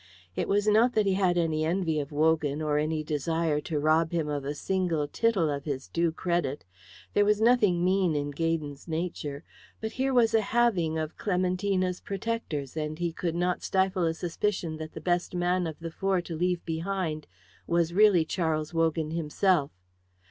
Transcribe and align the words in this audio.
It 0.35 0.47
was 0.47 0.67
not 0.67 0.93
that 0.93 1.05
he 1.05 1.13
had 1.13 1.37
any 1.37 1.63
envy 1.63 1.99
of 1.99 2.11
Wogan, 2.11 2.59
or 2.59 2.79
any 2.79 3.03
desire 3.03 3.61
to 3.61 3.77
rob 3.79 4.11
him 4.13 4.29
of 4.29 4.43
a 4.45 4.55
single 4.55 5.07
tittle 5.07 5.47
of 5.51 5.65
his 5.65 5.89
due 5.89 6.11
credit. 6.11 6.65
There 7.13 7.23
was 7.23 7.39
nothing 7.39 7.85
mean 7.85 8.15
in 8.15 8.31
Gaydon's 8.31 8.87
nature, 8.87 9.43
but 9.79 9.91
here 9.91 10.11
was 10.11 10.33
a 10.33 10.41
halving 10.41 10.97
of 10.97 11.17
Clementina's 11.17 11.99
protectors, 11.99 12.75
and 12.75 12.97
he 12.97 13.13
could 13.13 13.35
not 13.35 13.61
stifle 13.61 14.05
a 14.05 14.15
suspicion 14.15 14.77
that 14.77 14.93
the 14.93 15.01
best 15.01 15.35
man 15.35 15.67
of 15.67 15.77
the 15.79 15.91
four 15.91 16.19
to 16.21 16.35
leave 16.35 16.65
behind 16.65 17.27
was 17.67 17.93
really 17.93 18.25
Charles 18.25 18.73
Wogan 18.73 19.11
himself. 19.11 19.69